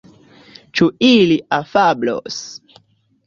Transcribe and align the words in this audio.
Ĉu 0.77 0.87
ili 1.09 1.37
afablos? 1.59 2.39